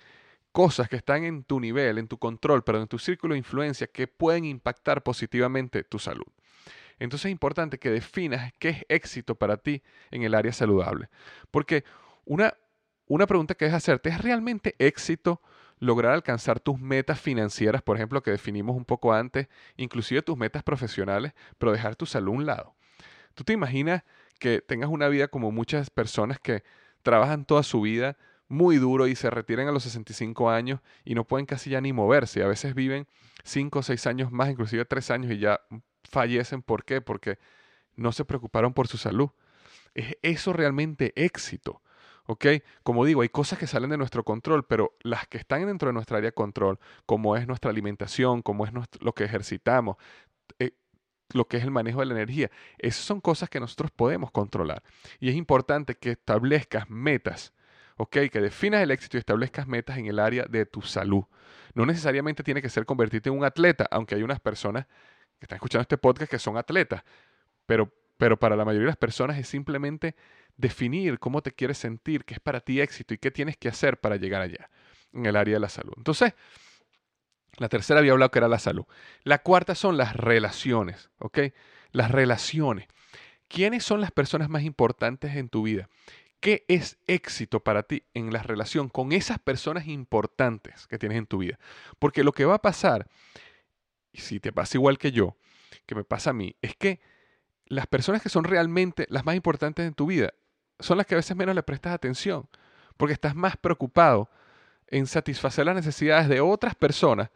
[0.53, 3.87] cosas que están en tu nivel, en tu control, pero en tu círculo de influencia
[3.87, 6.27] que pueden impactar positivamente tu salud.
[6.99, 11.09] Entonces es importante que definas qué es éxito para ti en el área saludable.
[11.51, 11.85] Porque
[12.25, 12.55] una,
[13.07, 15.43] una pregunta que es hacerte, ¿es realmente éxito
[15.79, 20.62] lograr alcanzar tus metas financieras, por ejemplo, que definimos un poco antes, inclusive tus metas
[20.62, 22.77] profesionales, pero dejar tu salud a un lado?
[23.35, 24.05] ¿Tú te imaginas
[24.38, 26.62] que tengas una vida como muchas personas que
[27.03, 28.17] trabajan toda su vida
[28.53, 31.95] muy duro y se retiran a los 65 años y no pueden casi ya ni
[31.95, 32.43] moverse.
[32.43, 33.09] A veces viven
[33.45, 35.62] 5 o 6 años más, inclusive 3 años y ya
[36.05, 36.61] fallecen.
[36.61, 37.01] ¿Por qué?
[37.01, 37.38] Porque
[37.97, 39.31] no se preocuparon por su salud.
[39.95, 41.83] ¿Es eso realmente éxito?
[42.27, 42.47] ¿Ok?
[42.83, 45.95] Como digo, hay cosas que salen de nuestro control, pero las que están dentro de
[45.95, 49.97] nuestra área de control, como es nuestra alimentación, como es lo que ejercitamos,
[50.59, 50.73] eh,
[51.33, 54.83] lo que es el manejo de la energía, esas son cosas que nosotros podemos controlar.
[55.21, 57.55] Y es importante que establezcas metas
[58.03, 58.17] ¿ok?
[58.33, 61.23] Que definas el éxito y establezcas metas en el área de tu salud.
[61.73, 64.87] No necesariamente tiene que ser convertirte en un atleta, aunque hay unas personas
[65.38, 67.05] que están escuchando este podcast que son atletas,
[67.65, 70.17] pero, pero para la mayoría de las personas es simplemente
[70.57, 74.01] definir cómo te quieres sentir, qué es para ti éxito y qué tienes que hacer
[74.01, 74.69] para llegar allá
[75.12, 75.93] en el área de la salud.
[75.97, 76.35] Entonces,
[77.59, 78.85] la tercera había hablado que era la salud.
[79.23, 81.38] La cuarta son las relaciones, ¿ok?
[81.93, 82.88] Las relaciones.
[83.47, 85.88] ¿Quiénes son las personas más importantes en tu vida?
[86.43, 91.27] ¿Qué es éxito para ti en la relación con esas personas importantes que tienes en
[91.27, 91.57] tu vida?
[92.01, 93.07] Porque lo que va a pasar,
[94.11, 95.37] y si te pasa igual que yo,
[95.87, 97.01] que me pasa a mí, es que
[97.67, 100.35] las personas que son realmente las más importantes en tu vida
[100.81, 102.49] son las que a veces menos le prestas atención,
[102.97, 104.29] porque estás más preocupado
[104.89, 107.31] en satisfacer las necesidades de otras personas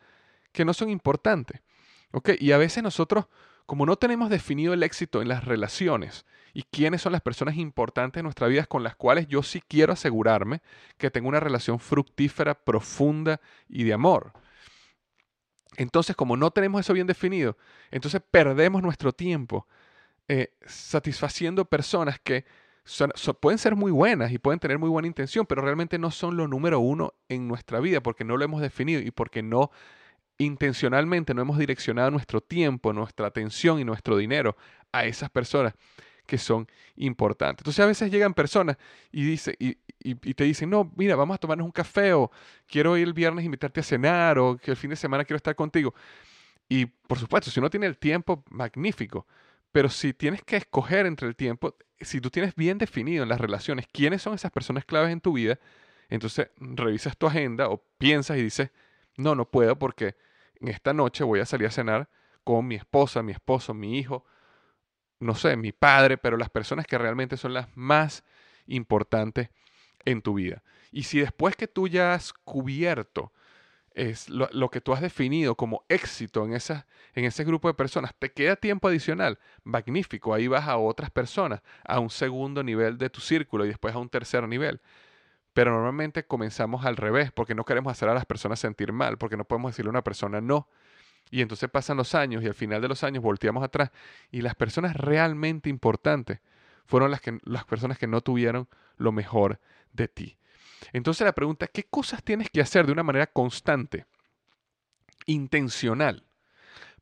[0.51, 1.63] que no son importantes.
[2.11, 2.31] ¿ok?
[2.41, 3.27] Y a veces nosotros,
[3.67, 6.25] como no tenemos definido el éxito en las relaciones,
[6.57, 9.93] y quiénes son las personas importantes en nuestra vida con las cuales yo sí quiero
[9.93, 10.63] asegurarme
[10.97, 14.33] que tengo una relación fructífera, profunda y de amor.
[15.77, 17.59] Entonces, como no tenemos eso bien definido,
[17.91, 19.67] entonces perdemos nuestro tiempo
[20.29, 22.47] eh, satisfaciendo personas que
[23.41, 26.49] pueden ser muy buenas y pueden tener muy buena intención, pero realmente no son lo
[26.49, 29.71] número uno en nuestra vida porque no lo hemos definido y porque no
[30.39, 34.57] intencionalmente no hemos direccionado nuestro tiempo, nuestra atención y nuestro dinero
[34.93, 35.75] a esas personas
[36.27, 37.63] que son importantes.
[37.63, 38.77] Entonces a veces llegan personas
[39.13, 39.75] y, dice, y,
[40.35, 42.31] te dicen, no, mira, vamos a tomarnos un café o
[42.67, 45.55] quiero ir el viernes invitarte a cenar o que el fin de semana quiero estar
[45.55, 45.95] contigo.
[46.69, 49.27] Y por supuesto, si uno tiene el tiempo, magnífico.
[49.73, 53.41] Pero si tienes que escoger entre el tiempo, si tú tienes bien definido en las
[53.41, 55.59] relaciones quiénes son esas personas claves en tu vida,
[56.09, 58.71] entonces revisas tu agenda o piensas y dices,
[59.17, 60.15] no, no puedo porque
[60.61, 62.09] en esta noche voy a salir a cenar
[62.45, 64.25] con mi esposa, mi esposo, mi hijo,
[65.19, 68.25] no sé, mi padre, pero las personas que realmente son las más
[68.67, 69.51] importantes
[70.05, 70.63] en tu vida.
[70.93, 73.33] Y si después que tú ya has cubierto
[73.97, 78.15] es lo, que tú has definido como éxito en, esa, en ese grupo de personas,
[78.19, 83.09] te queda tiempo adicional, magnífico, ahí vas a otras personas, a un segundo nivel de
[83.09, 84.83] tu círculo y después a un tercer nivel.
[85.57, 89.39] Pero normalmente comenzamos al revés, porque no queremos hacer a las personas sentir mal, porque
[89.39, 90.69] no podemos decirle a una persona no.
[91.31, 93.91] Y entonces pasan los años y al final de los años volteamos atrás
[94.31, 96.41] y las personas realmente importantes
[96.85, 99.59] fueron las, que, las personas que no tuvieron lo mejor
[99.95, 100.37] de ti.
[100.93, 104.05] Entonces la pregunta, ¿qué cosas tienes que hacer de una manera constante,
[105.25, 106.27] intencional,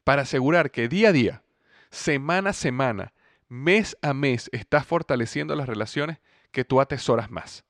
[0.04, 1.42] para asegurar que día a día,
[1.90, 3.14] semana a semana,
[3.48, 6.18] mes a mes, estás fortaleciendo las relaciones
[6.52, 7.64] que tú atesoras más?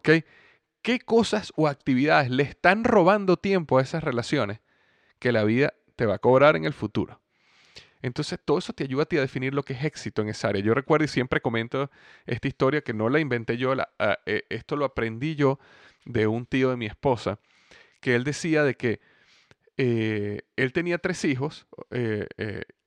[0.00, 4.60] ¿Qué cosas o actividades le están robando tiempo a esas relaciones
[5.18, 7.20] que la vida te va a cobrar en el futuro?
[8.04, 10.48] Entonces, todo eso te ayuda a ti a definir lo que es éxito en esa
[10.48, 10.62] área.
[10.62, 11.90] Yo recuerdo y siempre comento
[12.26, 15.58] esta historia que no la inventé yo, ah, eh, esto lo aprendí yo
[16.04, 17.38] de un tío de mi esposa,
[18.02, 19.00] que él decía de que
[19.78, 22.26] eh, él tenía tres hijos eh,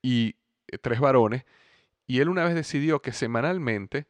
[0.02, 0.36] y
[0.82, 1.44] tres varones,
[2.06, 4.06] y él una vez decidió que semanalmente,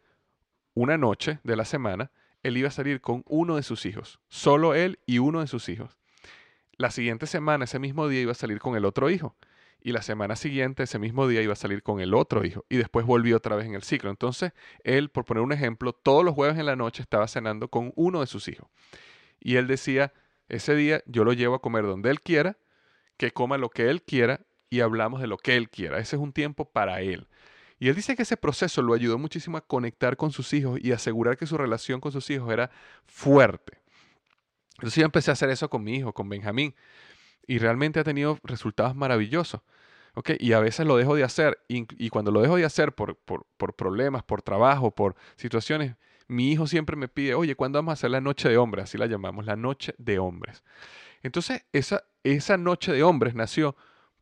[0.75, 2.11] una noche de la semana,
[2.42, 5.68] él iba a salir con uno de sus hijos, solo él y uno de sus
[5.68, 5.98] hijos.
[6.77, 9.37] La siguiente semana, ese mismo día, iba a salir con el otro hijo
[9.81, 12.77] y la semana siguiente, ese mismo día, iba a salir con el otro hijo y
[12.77, 14.11] después volvió otra vez en el ciclo.
[14.11, 17.92] Entonces, él, por poner un ejemplo, todos los jueves en la noche estaba cenando con
[17.96, 18.68] uno de sus hijos.
[19.40, 20.12] Y él decía,
[20.48, 22.59] ese día yo lo llevo a comer donde él quiera,
[23.16, 25.98] que coma lo que él quiera y hablamos de lo que él quiera.
[25.98, 27.29] Ese es un tiempo para él.
[27.79, 30.93] Y él dice que ese proceso lo ayudó muchísimo a conectar con sus hijos y
[30.93, 32.71] asegurar que su relación con sus hijos era
[33.07, 33.79] fuerte.
[34.77, 36.75] Entonces yo empecé a hacer eso con mi hijo, con Benjamín
[37.47, 39.61] y realmente ha tenido resultados maravillosos.
[40.14, 40.37] ¿okay?
[40.41, 43.47] Y a veces lo dejo de hacer y, cuando lo dejo de hacer por, por,
[43.57, 47.95] por, problemas, por trabajo, por situaciones, mi hijo siempre me pide, oye, ¿cuándo vamos a
[47.95, 48.85] hacer la noche de hombres?
[48.85, 50.62] Así la llamamos, la noche de hombres.
[51.23, 53.77] Entonces, esa, esa noche de hombres nació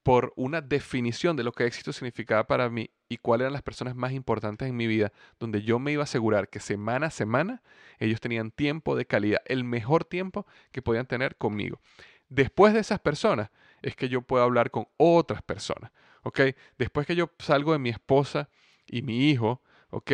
[0.07, 3.97] por una definición de lo que éxito significaba para mí y cuáles eran las personas
[3.97, 7.61] más importantes en mi vida, donde yo me iba a asegurar que semana a semana
[7.99, 11.81] ellos tenían tiempo de calidad, el mejor tiempo que podían tener conmigo.
[12.29, 13.51] Después de esas personas
[13.83, 15.91] es que yo puedo hablar con otras personas,
[16.23, 16.41] ¿ok?
[16.79, 18.49] Después que yo salgo de mi esposa
[18.87, 20.13] y mi hijo, ¿ok?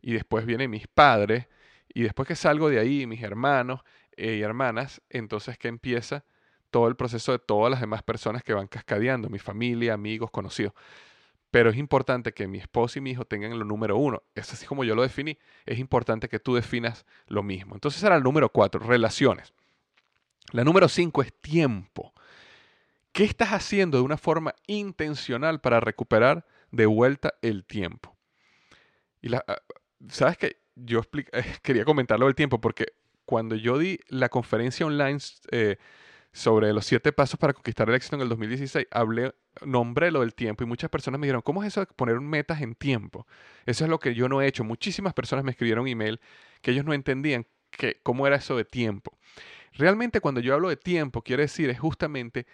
[0.00, 1.48] Y después vienen mis padres,
[1.92, 3.82] y después que salgo de ahí, mis hermanos
[4.16, 6.24] eh, y hermanas, entonces que empieza
[6.74, 10.72] todo el proceso de todas las demás personas que van cascadeando, mi familia, amigos, conocidos.
[11.52, 14.24] Pero es importante que mi esposa y mi hijo tengan lo número uno.
[14.34, 15.38] Es así como yo lo definí.
[15.66, 17.76] Es importante que tú definas lo mismo.
[17.76, 19.54] Entonces era el número cuatro, relaciones.
[20.50, 22.12] La número cinco es tiempo.
[23.12, 28.16] ¿Qué estás haciendo de una forma intencional para recuperar de vuelta el tiempo?
[29.22, 29.58] Y la, ah,
[30.08, 31.02] sabes que yo
[31.62, 32.94] quería comentarlo del tiempo porque
[33.26, 35.20] cuando yo di la conferencia online
[35.52, 35.76] eh,
[36.34, 39.32] sobre los siete pasos para conquistar el éxito en el 2016, hablé,
[39.64, 42.60] nombré lo del tiempo y muchas personas me dijeron, ¿cómo es eso de poner metas
[42.60, 43.28] en tiempo?
[43.66, 44.64] Eso es lo que yo no he hecho.
[44.64, 46.20] Muchísimas personas me escribieron email
[46.60, 49.16] que ellos no entendían que, cómo era eso de tiempo.
[49.74, 52.48] Realmente cuando yo hablo de tiempo, quiero decir es justamente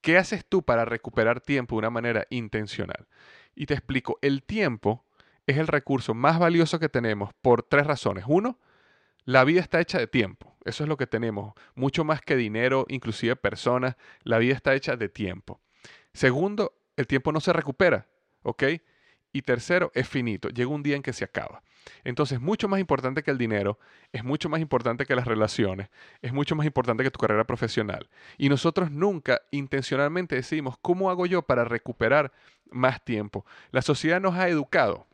[0.00, 3.06] qué haces tú para recuperar tiempo de una manera intencional.
[3.54, 5.04] Y te explico, el tiempo
[5.46, 8.24] es el recurso más valioso que tenemos por tres razones.
[8.26, 8.58] Uno,
[9.24, 10.56] la vida está hecha de tiempo.
[10.64, 11.54] Eso es lo que tenemos.
[11.74, 13.96] Mucho más que dinero, inclusive personas.
[14.22, 15.60] La vida está hecha de tiempo.
[16.12, 18.06] Segundo, el tiempo no se recupera.
[18.42, 18.64] ¿Ok?
[19.32, 20.48] Y tercero, es finito.
[20.48, 21.62] Llega un día en que se acaba.
[22.04, 23.78] Entonces, mucho más importante que el dinero,
[24.12, 25.88] es mucho más importante que las relaciones,
[26.20, 28.08] es mucho más importante que tu carrera profesional.
[28.38, 32.32] Y nosotros nunca intencionalmente decidimos cómo hago yo para recuperar
[32.70, 33.46] más tiempo.
[33.70, 35.06] La sociedad nos ha educado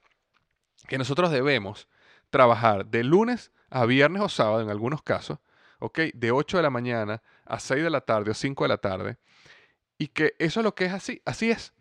[0.88, 1.88] que nosotros debemos
[2.30, 5.38] trabajar de lunes a viernes o sábado en algunos casos,
[5.78, 5.98] ¿ok?
[6.14, 9.18] De 8 de la mañana a 6 de la tarde o 5 de la tarde,
[9.98, 11.72] y que eso es lo que es así, así es.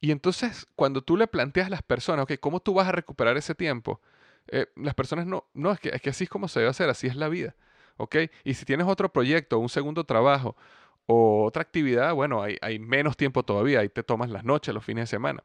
[0.00, 3.36] Y entonces, cuando tú le planteas a las personas, ok, ¿cómo tú vas a recuperar
[3.36, 4.00] ese tiempo?
[4.48, 6.90] Eh, las personas no, no, es que, es que así es como se debe hacer,
[6.90, 7.56] así es la vida,
[7.96, 8.16] ¿ok?
[8.44, 10.56] Y si tienes otro proyecto, un segundo trabajo
[11.06, 15.04] o otra actividad, bueno, hay, menos tiempo todavía, ahí te tomas las noches, los fines
[15.04, 15.42] de semana.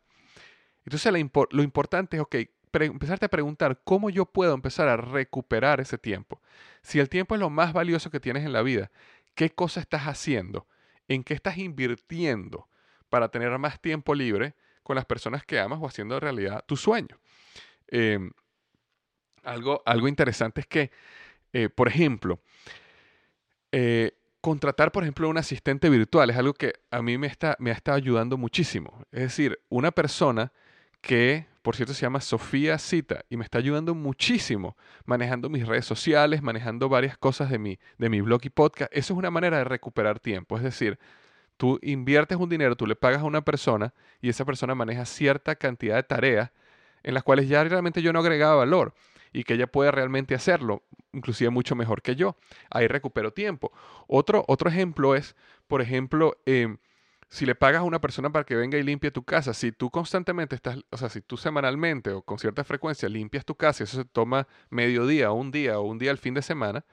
[0.86, 1.14] Entonces,
[1.52, 2.36] lo importante es, ok,
[2.74, 6.42] empezarte a preguntar cómo yo puedo empezar a recuperar ese tiempo.
[6.82, 8.92] Si el tiempo es lo más valioso que tienes en la vida,
[9.36, 10.68] ¿qué cosa estás haciendo?
[11.08, 12.70] ¿En qué estás invirtiendo?
[13.10, 17.20] para tener más tiempo libre con las personas que amas o haciendo realidad tu sueño.
[17.92, 18.32] em,
[19.44, 20.92] algo, algo interesante es que,
[21.54, 22.40] eh, por ejemplo,
[23.72, 27.72] eh, contratar, por ejemplo, un asistente virtual es algo que a mí me, está, me
[27.72, 29.04] ha estado ayudando muchísimo.
[29.12, 30.52] Es decir, una persona
[31.02, 35.86] que, por cierto, se llama Sofía Cita y me está ayudando muchísimo manejando mis redes
[35.86, 38.92] sociales, manejando varias cosas de mi, de mi blog y podcast.
[38.94, 40.58] Eso es una manera de recuperar tiempo.
[40.58, 41.00] Es decir,
[41.58, 45.56] tú inviertes un dinero, tú le pagas a una persona y esa persona maneja cierta
[45.56, 46.52] cantidad de tareas
[47.04, 48.94] en las cuales ya realmente yo no agregaba valor
[49.34, 52.38] y que ella puede realmente hacerlo, inclusive mucho mejor que yo.
[52.70, 53.72] Ahí recupero tiempo.
[54.08, 55.36] Otro, otro ejemplo es,
[55.68, 56.78] por ejemplo, em,
[57.30, 59.92] si le pagas a una persona para que venga y limpie tu casa, si tú
[59.92, 63.86] constantemente estás, o sea, si tú semanalmente o con cierta frecuencia limpias tu casa y
[63.86, 66.86] eso se toma medio día, un día o un día al fin de semana,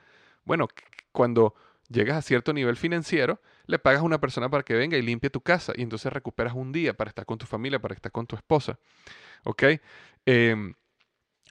[0.45, 0.69] bueno,
[1.13, 1.55] cuando
[1.89, 5.31] llegas a cierto nivel financiero, le pagas a una persona para que venga y limpie
[5.31, 8.27] tu casa y entonces recuperas un día para estar con tu familia, para estar con
[8.27, 8.79] tu esposa.
[9.45, 9.63] ¿Ok?
[10.27, 10.75] Em,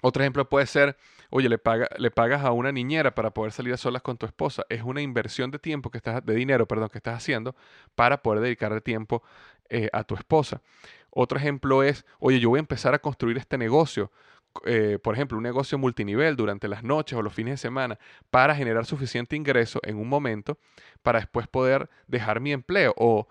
[0.02, 0.98] otro ejemplo puede ser,
[1.30, 4.26] oye, le, paga, le pagas a una niñera para poder salir a solas con tu
[4.26, 4.66] esposa.
[4.70, 7.56] Es una inversión de tiempo que estás, de dinero, perdón, que estás haciendo
[7.96, 9.24] para poder dedicarle tiempo
[9.70, 10.62] eh, a tu esposa.
[11.10, 14.12] Otro ejemplo es, oye, yo voy a empezar a construir este negocio.
[14.66, 18.56] Eh, por ejemplo, un negocio multinivel durante las noches o los fines de semana para
[18.56, 20.58] generar suficiente ingreso en un momento
[21.04, 23.28] para después poder dejar mi empleo o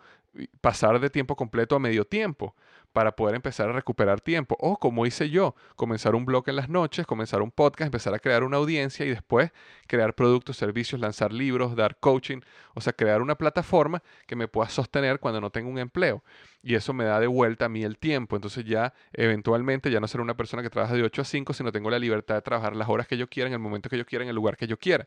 [0.61, 2.55] pasar de tiempo completo a medio tiempo
[2.95, 4.57] para poder empezar a recuperar tiempo.
[4.61, 8.21] O como hice yo, comenzar un blog en las noches, comenzar un podcast, empezar a
[8.21, 9.51] crear una audiencia y después
[9.89, 12.41] crear productos, servicios, lanzar libros, dar coaching,
[12.73, 16.23] o sea, crear una plataforma que me pueda sostener cuando no tengo un empleo.
[16.63, 18.37] Y eso me da de vuelta a mí el tiempo.
[18.37, 21.73] Entonces ya eventualmente ya no seré una persona que trabaja de 8 a 5, sino
[21.73, 24.07] tengo la libertad de trabajar las horas que yo quiera, en el momento que yo
[24.07, 25.05] quiera, en el lugar que yo quiera.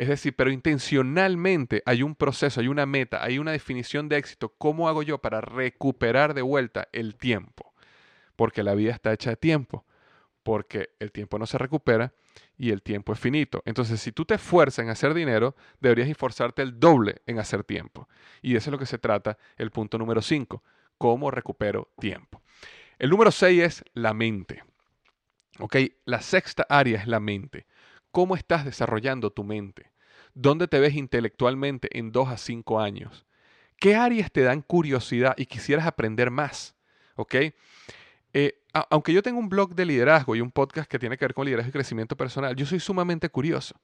[0.00, 4.54] Es decir, pero intencionalmente hay un proceso, hay una meta, hay una definición de éxito.
[4.56, 7.74] ¿Cómo hago yo para recuperar de vuelta el tiempo?
[8.34, 9.84] Porque la vida está hecha de tiempo,
[10.42, 12.14] porque el tiempo no se recupera
[12.56, 13.62] y el tiempo es finito.
[13.66, 18.08] Entonces, si tú te esfuerzas en hacer dinero, deberías esforzarte el doble en hacer tiempo.
[18.40, 20.64] Y eso es lo que se trata el punto número 5,
[20.96, 22.40] cómo recupero tiempo.
[22.98, 24.64] El número 6 es la mente.
[25.58, 25.76] ¿Ok?
[26.06, 27.66] La sexta área es la mente.
[28.10, 29.89] ¿Cómo estás desarrollando tu mente?
[30.34, 33.26] ¿Dónde te ves intelectualmente en dos a cinco años?
[33.78, 36.74] ¿Qué áreas te dan curiosidad y quisieras aprender más?
[37.16, 37.34] ¿Ok?
[38.32, 41.34] Eh, aunque yo tengo un blog de liderazgo y un podcast que tiene que ver
[41.34, 43.74] con liderazgo y crecimiento personal, yo soy sumamente curioso.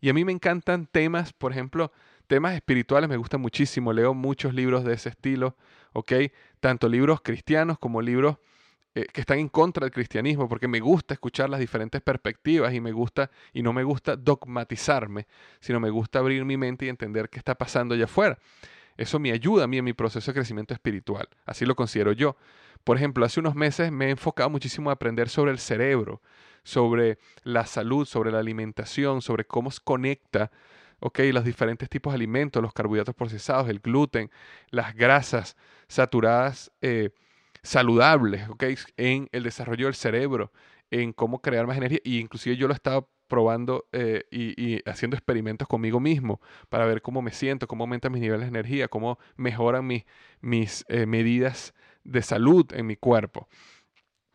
[0.00, 1.92] Y a mí me encantan temas, por ejemplo,
[2.26, 3.92] temas espirituales me gustan muchísimo.
[3.92, 5.56] Leo muchos libros de ese estilo,
[5.92, 6.12] ¿ok?
[6.60, 8.38] Tanto libros cristianos como libros
[8.94, 12.80] eh, que están en contra del cristianismo, porque me gusta escuchar las diferentes perspectivas y
[12.80, 15.26] me gusta, y no me gusta dogmatizarme,
[15.60, 18.38] sino me gusta abrir mi mente y entender qué está pasando allá afuera.
[18.96, 22.36] Eso me ayuda a mí en mi proceso de crecimiento espiritual, así lo considero yo.
[22.82, 26.20] Por ejemplo, hace unos meses me he enfocado muchísimo a aprender sobre el cerebro,
[26.64, 30.50] sobre la salud, sobre la alimentación, sobre cómo se conecta
[31.00, 34.30] ok, los diferentes tipos de alimentos, los carbohidratos procesados, el gluten,
[34.70, 35.56] las grasas
[35.88, 37.10] saturadas eh,
[37.62, 38.64] saludables, ¿ok?
[38.96, 40.52] En el desarrollo del cerebro,
[40.90, 42.00] en cómo crear más energía.
[42.04, 47.00] Y inclusive yo lo he estado probando eh, y, haciendo experimentos conmigo mismo para ver
[47.00, 52.22] cómo me siento, cómo aumentan mis niveles de energía, cómo mejoran mis eh, medidas de
[52.22, 53.48] salud en mi cuerpo,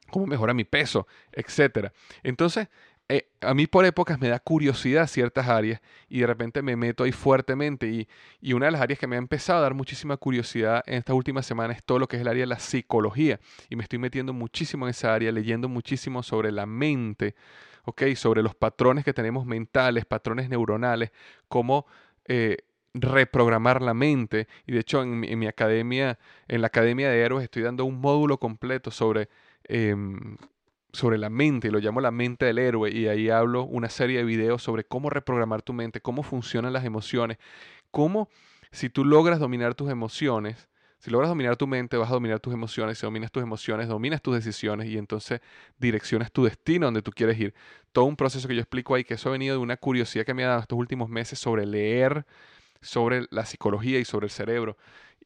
[0.10, 1.92] cómo mejora mi peso, etc.
[2.24, 2.70] Entonces,
[3.08, 7.04] eh, a mí por épocas me da curiosidad ciertas áreas y de repente me meto
[7.04, 8.08] ahí fuertemente y,
[8.42, 11.16] y, una de las áreas que me ha empezado a dar muchísima curiosidad en estas
[11.16, 13.40] últimas semanas es todo lo que es el área de la psicología
[13.70, 17.36] y me estoy metiendo muchísimo en esa área, leyendo muchísimo sobre la mente,
[17.84, 18.16] ¿ok?
[18.16, 21.12] Sobre los patrones que tenemos mentales, patrones neuronales,
[21.48, 21.86] cómo...
[22.28, 22.58] Eh,
[22.98, 27.62] reprogramar la mente y de hecho en mi, academia en la academia de héroes estoy
[27.62, 29.28] dando un módulo completo sobre
[29.66, 30.38] em,
[30.96, 34.24] sobre la mente, lo llamo la mente del héroe, y ahí hablo una serie de
[34.24, 37.38] videos sobre cómo reprogramar tu mente, cómo funcionan las emociones,
[37.92, 38.30] cómo
[38.72, 40.68] si tú logras dominar tus emociones,
[41.00, 44.22] si logras dominar tu mente, vas a dominar tus emociones, si dominas tus emociones, dominas
[44.22, 45.40] tus decisiones y entonces
[45.78, 47.54] direccionas tu destino donde tú quieres ir.
[47.92, 50.34] Todo un proceso que yo explico ahí, que eso ha venido de una curiosidad que
[50.34, 52.26] me ha dado estos últimos meses sobre leer,
[52.82, 54.78] sobre la psicología y sobre el cerebro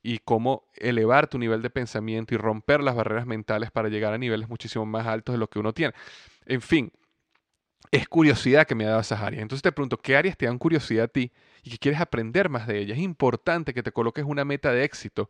[0.01, 4.17] y cómo elevar tu nivel de pensamiento y romper las barreras mentales para llegar a
[4.17, 5.93] niveles muchísimo más altos de lo que uno tiene.
[6.45, 6.91] En fin,
[7.91, 9.41] es curiosidad que me ha dado esas áreas.
[9.41, 11.31] Entonces te pregunto, ¿qué áreas te dan curiosidad a ti
[11.63, 12.97] y que quieres aprender más de ellas?
[12.97, 15.29] Es importante que te coloques una meta de éxito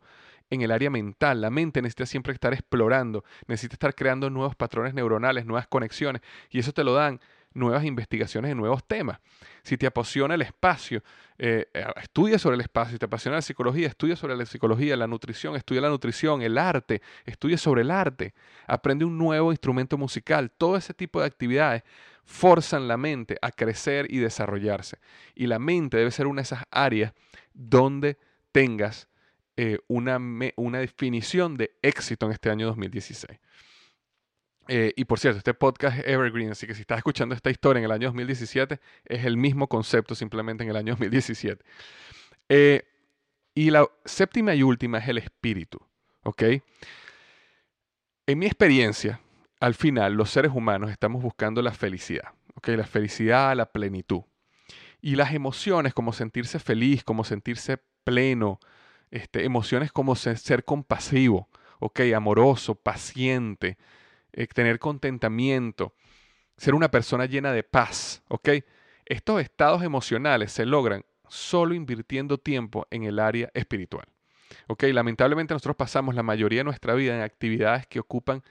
[0.50, 1.40] en el área mental.
[1.40, 6.58] La mente necesita siempre estar explorando, necesita estar creando nuevos patrones neuronales, nuevas conexiones y
[6.58, 7.20] eso te lo dan
[7.54, 9.18] nuevas investigaciones de nuevos temas.
[9.62, 11.02] Si te apasiona el espacio,
[11.38, 12.92] eh, eh, estudia sobre el espacio.
[12.92, 16.58] Si te apasiona la psicología, estudia sobre la psicología, la nutrición, estudia la nutrición, el
[16.58, 18.34] arte, estudia sobre el arte.
[18.66, 20.50] Aprende un nuevo instrumento musical.
[20.50, 21.82] Todo ese tipo de actividades
[22.24, 24.98] forzan la mente a crecer y desarrollarse.
[25.34, 27.12] Y la mente debe ser una de esas áreas
[27.52, 28.18] donde
[28.52, 29.08] tengas
[29.56, 30.18] eh, una,
[30.56, 33.38] una definición de éxito en este año 2016.
[34.68, 37.78] Eh, y por cierto, este podcast es Evergreen, así que si estás escuchando esta historia
[37.80, 41.64] en el año 2017, es el mismo concepto simplemente en el año 2017.
[42.48, 42.84] Eh,
[43.54, 45.80] y la séptima y última es el espíritu.
[46.22, 46.42] ¿Ok?
[48.26, 49.20] En mi experiencia,
[49.58, 52.28] al final, los seres humanos estamos buscando la felicidad.
[52.54, 52.68] ¿Ok?
[52.68, 54.22] La felicidad, la plenitud.
[55.00, 58.60] Y las emociones, como sentirse feliz, como sentirse pleno,
[59.10, 61.48] este, emociones como ser compasivo,
[61.80, 62.00] ¿ok?
[62.14, 63.78] Amoroso, paciente,
[64.32, 65.94] eh, tener contentamiento,
[66.56, 68.48] ser una persona llena de paz, ¿ok?
[69.06, 74.06] Estos estados emocionales se logran solo invirtiendo tiempo en el área espiritual.
[74.66, 74.84] ¿Ok?
[74.84, 78.42] Lamentablemente nosotros pasamos la mayoría de nuestra vida en actividades que ocupan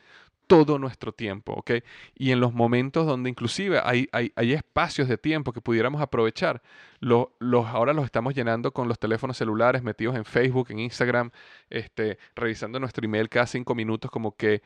[0.47, 1.71] todo nuestro tiempo, ¿ok?
[2.15, 6.63] Y en los momentos donde inclusive hay, hay, espacios de tiempo que pudiéramos aprovechar,
[6.99, 7.27] los,
[7.67, 11.29] ahora los estamos llenando con los teléfonos celulares, metidos en Facebook, en Instagram,
[11.69, 14.63] este, revisando nuestro email cada cinco minutos como que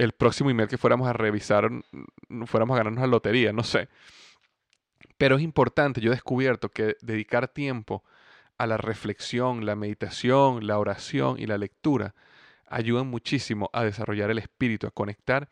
[0.00, 1.68] el próximo email que fuéramos a revisar,
[2.46, 3.88] fuéramos a ganarnos la lotería, no sé.
[5.18, 8.02] Pero es importante, yo he descubierto que dedicar tiempo
[8.56, 12.14] a la reflexión, la meditación, la oración y la lectura
[12.66, 15.50] ayudan muchísimo a desarrollar el espíritu, a conectar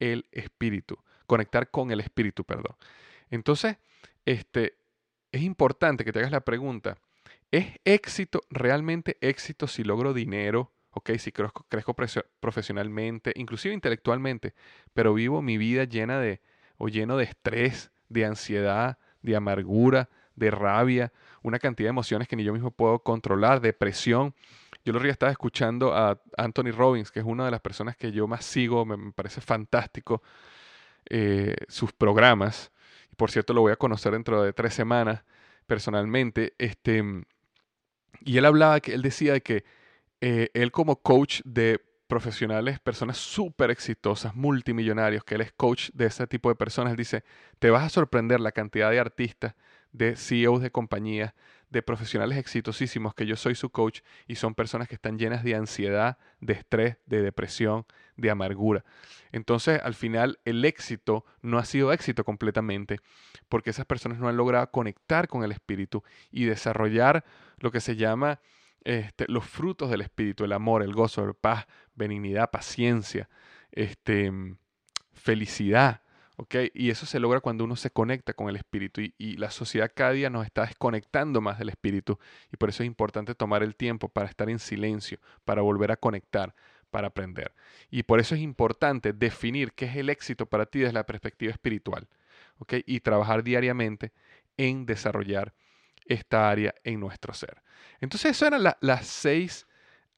[0.00, 2.74] el espíritu, conectar con el espíritu, perdón.
[3.30, 3.76] Entonces,
[4.24, 4.76] este,
[5.30, 6.98] es importante que te hagas la pregunta,
[7.52, 11.94] ¿es éxito realmente éxito si logro dinero, ok, si crezco, crezco
[12.40, 14.54] profesionalmente, inclusive intelectualmente,
[14.92, 16.40] pero vivo mi vida llena de,
[16.78, 22.36] o lleno de estrés, de ansiedad, de amargura, de rabia, una cantidad de emociones que
[22.36, 24.34] ni yo mismo puedo controlar, depresión.
[24.84, 28.12] Yo lo día estaba escuchando a Anthony Robbins, que es una de las personas que
[28.12, 30.22] yo más sigo, me, parece fantástico
[31.06, 32.70] eh, sus programas.
[33.12, 35.24] Y por cierto, lo voy a conocer dentro de tres semanas
[35.66, 36.54] personalmente.
[36.58, 37.02] Este,
[38.20, 39.64] y él hablaba que él decía que
[40.26, 46.06] eh, él como coach de profesionales, personas súper exitosas, multimillonarios, que él es coach de
[46.06, 47.24] ese tipo de personas, él dice,
[47.58, 49.54] te vas a sorprender la cantidad de artistas,
[49.92, 51.34] de CEOs de compañías,
[51.68, 55.56] de profesionales exitosísimos, que yo soy su coach, y son personas que están llenas de
[55.56, 57.84] ansiedad, de estrés, de depresión,
[58.16, 58.82] de amargura.
[59.30, 62.98] Entonces, al final, el éxito no ha sido éxito completamente,
[63.50, 67.26] porque esas personas no han logrado conectar con el espíritu y desarrollar
[67.58, 68.40] lo que se llama
[68.84, 73.28] este, los frutos del Espíritu, el amor, el gozo, la paz, benignidad, paciencia,
[73.72, 74.30] este,
[75.12, 76.02] felicidad.
[76.36, 76.70] ¿okay?
[76.74, 79.90] Y eso se logra cuando uno se conecta con el Espíritu y, y, la sociedad
[79.94, 82.18] cada día nos está desconectando más del Espíritu
[82.52, 85.96] y por eso es importante tomar el tiempo para estar en silencio, para volver a
[85.96, 86.54] conectar,
[86.90, 87.54] para aprender.
[87.90, 91.52] Y por eso es importante definir qué es el éxito para ti desde la perspectiva
[91.52, 92.06] espiritual
[92.58, 92.84] ¿okay?
[92.86, 94.12] y trabajar diariamente
[94.56, 95.54] en desarrollar
[96.04, 97.62] esta área en nuestro ser.
[98.00, 99.66] Entonces, esas eran las seis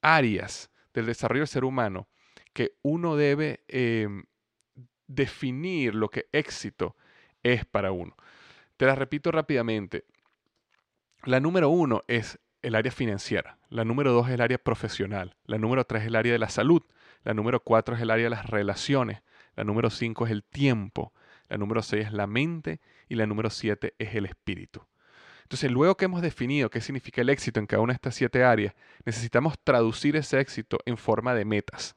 [0.00, 2.08] áreas del desarrollo del ser humano
[2.52, 4.24] que uno debe em,
[5.06, 6.96] definir lo que éxito
[7.42, 8.16] es para uno.
[8.76, 10.04] Te las repito rápidamente.
[11.24, 13.58] La número uno es el área financiera.
[13.68, 15.36] La número dos es el área profesional.
[15.44, 16.82] La número tres es el área de la salud.
[17.24, 19.22] La número cuatro es el área de las relaciones.
[19.54, 21.12] La número cinco es el tiempo.
[21.48, 22.80] La número seis es la mente.
[23.08, 24.86] Y la número siete es el espíritu.
[25.46, 28.42] Entonces, luego que hemos definido qué significa el éxito en cada una de estas siete
[28.42, 28.74] áreas,
[29.04, 31.94] necesitamos traducir ese éxito en forma de metas.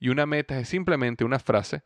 [0.00, 1.84] Y una meta es simplemente una frase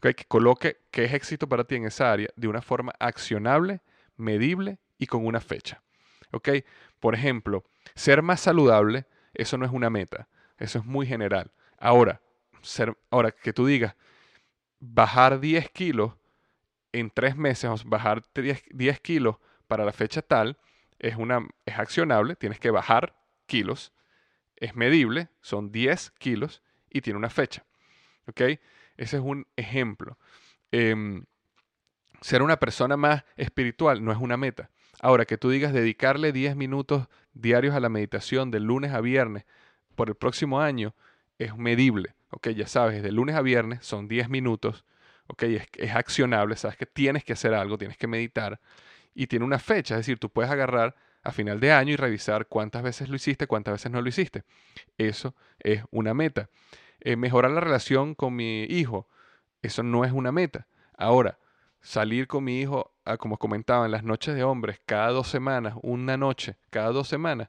[0.00, 3.82] que coloque qué es éxito para ti en esa área de una forma accionable,
[4.16, 5.82] medible y con una fecha.
[6.98, 7.62] Por ejemplo,
[7.94, 9.04] ser más saludable,
[9.34, 11.52] eso no es una meta, eso es muy general.
[11.76, 12.22] Ahora,
[12.62, 13.96] ser, ahora que tú digas,
[14.80, 16.14] bajar 10 kilos
[16.92, 19.36] en tres meses, bajar 10, 10 kilos
[19.66, 20.58] para la fecha tal,
[20.98, 23.14] es, una, es accionable, tienes que bajar
[23.46, 23.92] kilos,
[24.56, 27.64] es medible, son 10 kilos y tiene una fecha.
[28.26, 28.40] ¿Ok?
[28.96, 30.18] Ese es un ejemplo.
[30.70, 31.24] Em,
[32.20, 34.70] ser una persona más espiritual no es una meta.
[35.00, 39.44] Ahora, que tú digas dedicarle 10 minutos diarios a la meditación de lunes a viernes
[39.94, 40.94] por el próximo año
[41.38, 42.14] es medible.
[42.30, 42.48] ¿Ok?
[42.50, 44.84] Ya sabes, de lunes a viernes son 10 minutos.
[45.26, 45.42] ¿Ok?
[45.42, 48.60] Es, es accionable, sabes que tienes que hacer algo, tienes que meditar
[49.14, 52.46] y tiene una fecha, es decir, tú puedes agarrar a final de año y revisar
[52.46, 54.44] cuántas veces lo hiciste, cuántas veces no lo hiciste.
[54.98, 56.50] Eso es una meta.
[57.00, 59.08] Eh, mejorar la relación con mi hijo,
[59.62, 60.66] eso no es una meta.
[60.96, 61.38] Ahora,
[61.80, 65.74] salir con mi hijo, a, como comentaba, en las noches de hombres, cada dos semanas,
[65.82, 67.48] una noche, cada dos semanas,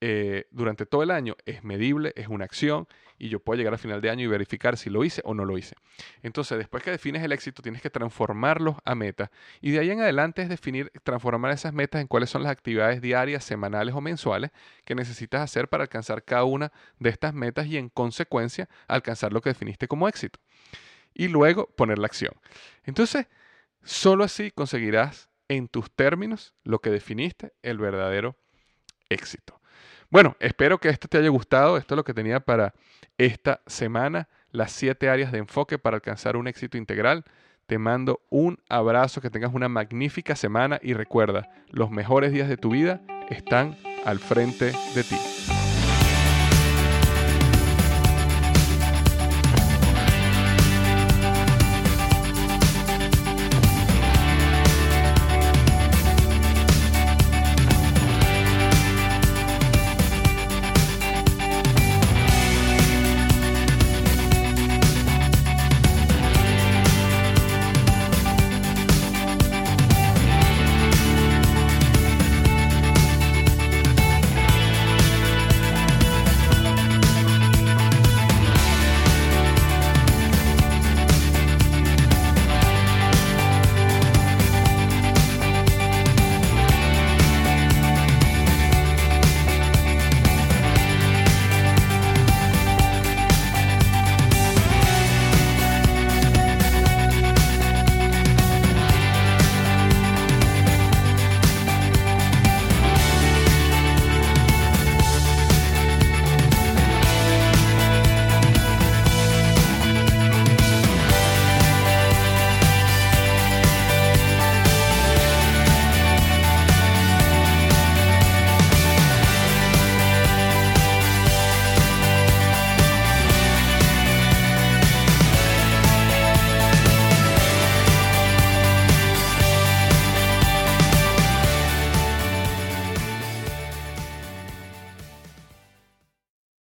[0.00, 2.86] eh, durante todo el año es medible, es una acción
[3.18, 5.44] y yo puedo llegar a final de año y verificar si lo hice o no
[5.44, 5.74] lo hice.
[6.22, 10.00] Entonces, después que defines el éxito, tienes que transformarlos a metas y de ahí en
[10.00, 14.50] adelante es definir, transformar esas metas en cuáles son las actividades diarias, semanales o mensuales
[14.84, 19.40] que necesitas hacer para alcanzar cada una de estas metas y en consecuencia alcanzar lo
[19.40, 20.38] que definiste como éxito.
[21.14, 22.34] Y luego poner la acción.
[22.84, 23.26] Entonces,
[23.82, 28.36] solo así conseguirás en tus términos lo que definiste el verdadero
[29.08, 29.60] éxito.
[30.10, 31.76] Bueno, espero que esto te haya gustado.
[31.76, 32.74] Esto es lo que tenía para
[33.18, 34.28] esta semana.
[34.50, 37.24] Las siete áreas de enfoque para alcanzar un éxito integral.
[37.66, 42.56] Te mando un abrazo, que tengas una magnífica semana y recuerda, los mejores días de
[42.56, 45.35] tu vida están al frente de ti.